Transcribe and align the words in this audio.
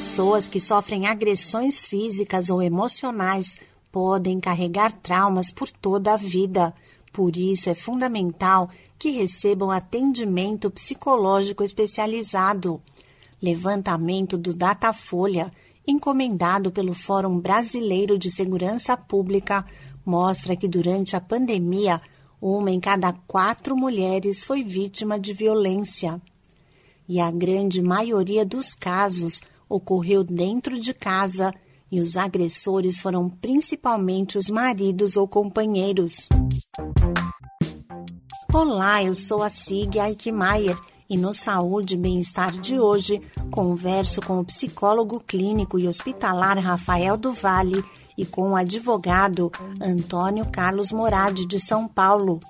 Pessoas 0.00 0.48
que 0.48 0.58
sofrem 0.58 1.06
agressões 1.06 1.84
físicas 1.84 2.48
ou 2.48 2.62
emocionais 2.62 3.58
podem 3.92 4.40
carregar 4.40 4.94
traumas 4.94 5.50
por 5.50 5.70
toda 5.70 6.14
a 6.14 6.16
vida. 6.16 6.74
Por 7.12 7.36
isso 7.36 7.68
é 7.68 7.74
fundamental 7.74 8.70
que 8.98 9.10
recebam 9.10 9.70
atendimento 9.70 10.70
psicológico 10.70 11.62
especializado. 11.62 12.80
Levantamento 13.42 14.38
do 14.38 14.54
Datafolha, 14.54 15.52
encomendado 15.86 16.72
pelo 16.72 16.94
Fórum 16.94 17.38
Brasileiro 17.38 18.18
de 18.18 18.30
Segurança 18.30 18.96
Pública, 18.96 19.66
mostra 20.02 20.56
que 20.56 20.66
durante 20.66 21.14
a 21.14 21.20
pandemia, 21.20 22.00
uma 22.40 22.70
em 22.70 22.80
cada 22.80 23.12
quatro 23.12 23.76
mulheres 23.76 24.44
foi 24.44 24.64
vítima 24.64 25.20
de 25.20 25.34
violência. 25.34 26.18
E 27.06 27.20
a 27.20 27.30
grande 27.30 27.82
maioria 27.82 28.46
dos 28.46 28.72
casos 28.72 29.42
ocorreu 29.70 30.24
dentro 30.24 30.78
de 30.78 30.92
casa 30.92 31.54
e 31.90 32.00
os 32.00 32.16
agressores 32.16 32.98
foram 32.98 33.30
principalmente 33.30 34.36
os 34.36 34.50
maridos 34.50 35.16
ou 35.16 35.28
companheiros. 35.28 36.28
Olá, 38.52 39.02
eu 39.02 39.14
sou 39.14 39.42
a 39.44 39.48
Sig 39.48 39.98
Aikmaier 39.98 40.76
e 41.08 41.16
no 41.16 41.32
Saúde 41.32 41.94
e 41.94 41.98
Bem-Estar 41.98 42.52
de 42.58 42.78
hoje 42.80 43.20
converso 43.50 44.20
com 44.20 44.40
o 44.40 44.44
psicólogo 44.44 45.20
clínico 45.20 45.78
e 45.78 45.86
hospitalar 45.86 46.58
Rafael 46.58 47.16
do 47.16 47.32
Vale 47.32 47.84
e 48.18 48.26
com 48.26 48.50
o 48.50 48.56
advogado 48.56 49.50
Antônio 49.80 50.48
Carlos 50.50 50.92
Moradi 50.92 51.46
de 51.46 51.58
São 51.58 51.86
Paulo. 51.86 52.40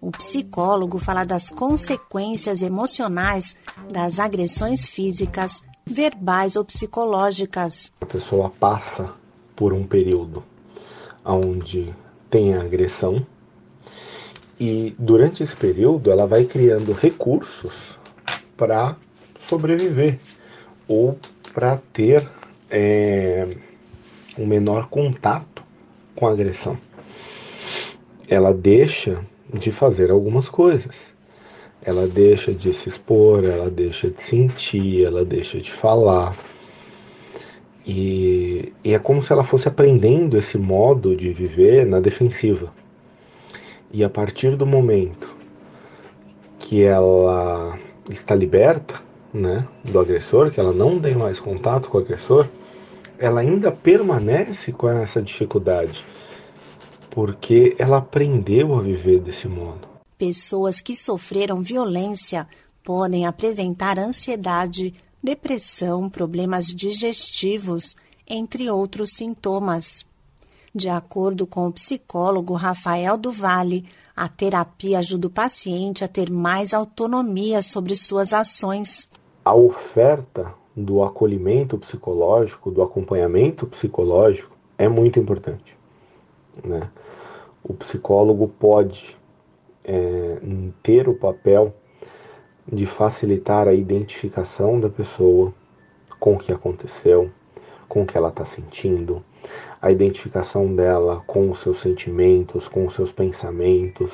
O 0.00 0.12
psicólogo 0.12 0.98
fala 0.98 1.24
das 1.24 1.50
consequências 1.50 2.62
emocionais 2.62 3.56
das 3.92 4.20
agressões 4.20 4.86
físicas 4.86 5.60
verbais 5.88 6.54
ou 6.54 6.64
psicológicas. 6.64 7.90
A 8.00 8.06
pessoa 8.06 8.50
passa 8.50 9.10
por 9.56 9.72
um 9.72 9.84
período 9.84 10.44
onde 11.24 11.92
tem 12.30 12.54
agressão 12.54 13.26
e 14.60 14.94
durante 14.98 15.42
esse 15.42 15.56
período 15.56 16.10
ela 16.10 16.26
vai 16.26 16.44
criando 16.44 16.92
recursos 16.92 17.96
para 18.56 18.96
sobreviver 19.48 20.18
ou 20.86 21.18
para 21.52 21.78
ter 21.92 22.28
é, 22.70 23.48
um 24.38 24.46
menor 24.46 24.88
contato 24.88 25.62
com 26.14 26.26
a 26.26 26.32
agressão. 26.32 26.78
Ela 28.28 28.52
deixa 28.52 29.24
de 29.52 29.72
fazer 29.72 30.10
algumas 30.10 30.48
coisas 30.48 30.94
ela 31.88 32.06
deixa 32.06 32.52
de 32.52 32.74
se 32.74 32.86
expor, 32.86 33.46
ela 33.46 33.70
deixa 33.70 34.10
de 34.10 34.22
sentir, 34.22 35.06
ela 35.06 35.24
deixa 35.24 35.58
de 35.58 35.72
falar. 35.72 36.36
E, 37.86 38.74
e, 38.84 38.92
é 38.92 38.98
como 38.98 39.22
se 39.22 39.32
ela 39.32 39.42
fosse 39.42 39.68
aprendendo 39.68 40.36
esse 40.36 40.58
modo 40.58 41.16
de 41.16 41.32
viver 41.32 41.86
na 41.86 41.98
defensiva. 41.98 42.70
E 43.90 44.04
a 44.04 44.10
partir 44.10 44.54
do 44.54 44.66
momento 44.66 45.34
que 46.58 46.84
ela 46.84 47.78
está 48.10 48.34
liberta 48.34 48.96
né, 49.32 49.66
do 49.82 49.98
agressor, 49.98 50.50
que 50.50 50.60
ela 50.60 50.74
não 50.74 51.00
tem 51.00 51.14
mais 51.14 51.40
contato 51.40 51.88
com 51.88 51.96
o 51.96 52.00
agressor, 52.02 52.46
ela 53.18 53.40
ainda 53.40 53.72
permanece 53.72 54.72
com 54.72 54.90
essa 54.90 55.22
dificuldade, 55.22 56.04
porque 57.08 57.74
ela 57.78 57.96
aprendeu 57.96 58.74
a 58.74 58.82
viver 58.82 59.20
desse 59.20 59.48
modo. 59.48 59.97
Pessoas 60.18 60.80
que 60.80 60.96
sofreram 60.96 61.62
violência 61.62 62.48
podem 62.82 63.24
apresentar 63.24 64.00
ansiedade, 64.00 64.92
depressão, 65.22 66.10
problemas 66.10 66.66
digestivos, 66.66 67.94
entre 68.28 68.68
outros 68.68 69.10
sintomas. 69.10 70.04
De 70.74 70.88
acordo 70.88 71.46
com 71.46 71.68
o 71.68 71.72
psicólogo 71.72 72.54
Rafael 72.54 73.16
Duvalle, 73.16 73.84
a 74.14 74.28
terapia 74.28 74.98
ajuda 74.98 75.28
o 75.28 75.30
paciente 75.30 76.02
a 76.02 76.08
ter 76.08 76.30
mais 76.30 76.74
autonomia 76.74 77.62
sobre 77.62 77.94
suas 77.94 78.32
ações. 78.32 79.08
A 79.44 79.54
oferta 79.54 80.52
do 80.76 81.02
acolhimento 81.04 81.78
psicológico, 81.78 82.72
do 82.72 82.82
acompanhamento 82.82 83.66
psicológico, 83.68 84.56
é 84.76 84.88
muito 84.88 85.20
importante. 85.20 85.76
Né? 86.64 86.90
O 87.62 87.72
psicólogo 87.72 88.48
pode 88.48 89.16
é, 89.88 90.36
ter 90.82 91.08
o 91.08 91.14
papel 91.14 91.74
de 92.70 92.84
facilitar 92.84 93.66
a 93.66 93.72
identificação 93.72 94.78
da 94.78 94.90
pessoa 94.90 95.52
com 96.20 96.34
o 96.34 96.38
que 96.38 96.52
aconteceu, 96.52 97.30
com 97.88 98.02
o 98.02 98.06
que 98.06 98.16
ela 98.16 98.28
está 98.28 98.44
sentindo, 98.44 99.24
a 99.80 99.90
identificação 99.90 100.74
dela 100.74 101.22
com 101.26 101.50
os 101.50 101.60
seus 101.60 101.78
sentimentos, 101.78 102.68
com 102.68 102.84
os 102.84 102.94
seus 102.94 103.10
pensamentos, 103.10 104.12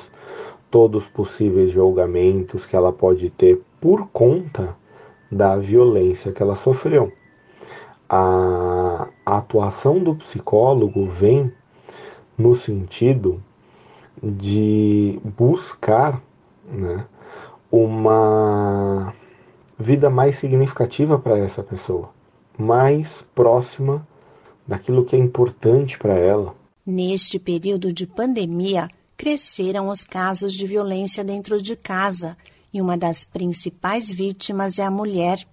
todos 0.71 1.03
os 1.03 1.09
possíveis 1.09 1.71
julgamentos 1.71 2.65
que 2.65 2.75
ela 2.75 2.93
pode 2.93 3.29
ter 3.29 3.61
por 3.81 4.07
conta 4.07 4.75
da 5.29 5.57
violência 5.57 6.31
que 6.31 6.41
ela 6.41 6.55
sofreu. 6.55 7.11
A, 8.07 9.09
a 9.25 9.37
atuação 9.37 9.99
do 9.99 10.15
psicólogo 10.15 11.07
vem 11.07 11.51
no 12.37 12.55
sentido 12.55 13.41
de 14.21 15.19
buscar 15.23 16.21
né, 16.65 17.05
uma 17.71 19.13
vida 19.77 20.09
mais 20.09 20.37
significativa 20.37 21.19
para 21.19 21.37
essa 21.37 21.61
pessoa, 21.61 22.09
mais 22.57 23.25
próxima 23.35 24.07
daquilo 24.67 25.05
que 25.05 25.15
é 25.15 25.19
importante 25.19 25.97
para 25.97 26.13
ela. 26.13 26.55
Neste 26.85 27.37
período 27.37 27.91
de 27.91 28.07
pandemia, 28.07 28.87
cresceram 29.17 29.89
os 29.89 30.03
casos 30.03 30.53
de 30.53 30.67
violência 30.67 31.23
dentro 31.23 31.61
de 31.61 31.75
casa 31.75 32.37
e 32.73 32.81
uma 32.81 32.97
das 32.97 33.25
principais 33.25 34.11
vítimas 34.11 34.79
é 34.79 34.83
a 34.83 34.91
mulher. 34.91 35.45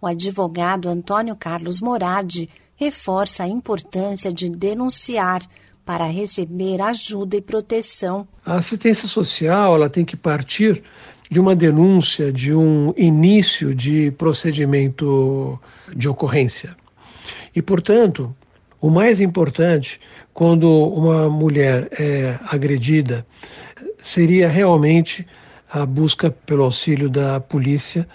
O 0.00 0.06
advogado 0.06 0.88
Antônio 0.88 1.36
Carlos 1.36 1.80
Moradi 1.80 2.48
reforça 2.76 3.44
a 3.44 3.48
importância 3.48 4.32
de 4.32 4.48
denunciar 4.48 5.42
para 5.90 6.06
receber 6.06 6.80
ajuda 6.80 7.36
e 7.36 7.40
proteção. 7.40 8.24
A 8.46 8.58
assistência 8.58 9.08
social 9.08 9.74
ela 9.74 9.90
tem 9.90 10.04
que 10.04 10.16
partir 10.16 10.84
de 11.28 11.40
uma 11.40 11.56
denúncia, 11.56 12.32
de 12.32 12.54
um 12.54 12.94
início 12.96 13.74
de 13.74 14.12
procedimento 14.12 15.58
de 15.92 16.08
ocorrência. 16.08 16.76
E, 17.56 17.60
portanto, 17.60 18.32
o 18.80 18.88
mais 18.88 19.20
importante 19.20 20.00
quando 20.32 20.70
uma 20.70 21.28
mulher 21.28 21.88
é 21.98 22.38
agredida 22.48 23.26
seria 24.00 24.48
realmente 24.48 25.26
a 25.72 25.84
busca 25.84 26.30
pelo 26.30 26.62
auxílio 26.62 27.10
da 27.10 27.40
polícia, 27.40 28.06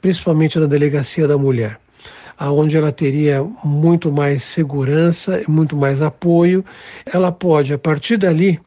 principalmente 0.00 0.58
na 0.58 0.66
delegacia 0.66 1.28
da 1.28 1.38
mulher 1.38 1.78
aonde 2.40 2.74
ela 2.74 2.90
teria 2.90 3.46
muito 3.62 4.10
mais 4.10 4.44
segurança, 4.44 5.42
muito 5.46 5.76
mais 5.76 6.00
apoio. 6.00 6.64
Ela 7.04 7.30
pode, 7.30 7.74
a 7.74 7.78
partir 7.78 8.16
dali, 8.16 8.58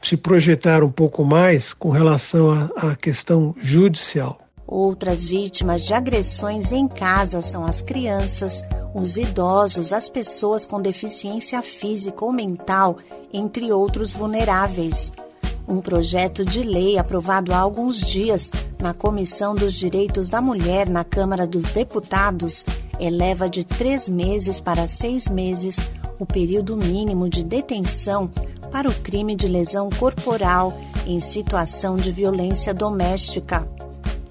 se 0.00 0.16
projetar 0.16 0.84
um 0.84 0.90
pouco 0.90 1.24
mais 1.24 1.74
com 1.74 1.90
relação 1.90 2.70
à 2.76 2.94
questão 2.94 3.56
judicial. 3.60 4.38
Outras 4.64 5.26
vítimas 5.26 5.84
de 5.84 5.94
agressões 5.94 6.70
em 6.70 6.86
casa 6.86 7.42
são 7.42 7.64
as 7.64 7.82
crianças, 7.82 8.62
os 8.94 9.16
idosos, 9.16 9.92
as 9.92 10.08
pessoas 10.08 10.64
com 10.64 10.80
deficiência 10.80 11.60
física 11.60 12.24
ou 12.24 12.32
mental, 12.32 12.98
entre 13.32 13.72
outros 13.72 14.12
vulneráveis. 14.12 15.10
Um 15.66 15.80
projeto 15.80 16.44
de 16.44 16.62
lei 16.62 16.96
aprovado 16.96 17.52
há 17.52 17.58
alguns 17.58 18.00
dias 18.00 18.50
na 18.78 18.94
Comissão 18.94 19.54
dos 19.54 19.74
Direitos 19.74 20.28
da 20.28 20.40
Mulher 20.40 20.88
na 20.88 21.02
Câmara 21.02 21.46
dos 21.46 21.70
Deputados 21.70 22.64
eleva 22.98 23.48
de 23.48 23.64
três 23.64 24.08
meses 24.08 24.60
para 24.60 24.86
seis 24.86 25.28
meses 25.28 25.78
o 26.18 26.26
período 26.26 26.76
mínimo 26.76 27.28
de 27.28 27.44
detenção 27.44 28.30
para 28.72 28.88
o 28.88 28.94
crime 28.94 29.34
de 29.34 29.46
lesão 29.46 29.88
corporal 29.88 30.76
em 31.06 31.20
situação 31.20 31.96
de 31.96 32.12
violência 32.12 32.74
doméstica. 32.74 33.66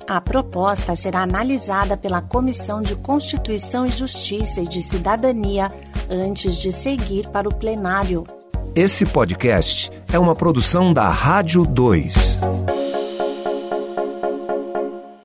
A 0.08 0.22
proposta 0.22 0.96
será 0.96 1.24
analisada 1.24 1.98
pela 1.98 2.22
Comissão 2.22 2.82
de 2.82 2.96
Constituição 2.96 3.86
e 3.86 3.90
Justiça 3.90 4.62
e 4.62 4.68
de 4.68 4.82
Cidadania 4.82 5.72
antes 6.10 6.58
de 6.58 6.72
seguir 6.72 7.28
para 7.30 7.50
o 7.50 7.54
plenário. 7.54 8.26
Esse 8.74 9.06
podcast 9.06 9.92
é 10.14 10.20
uma 10.20 10.36
produção 10.36 10.94
da 10.94 11.10
Rádio 11.10 11.66
2. 11.66 12.77